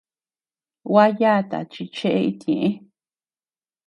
[0.89, 2.69] Gua yata chi chee itñeʼë.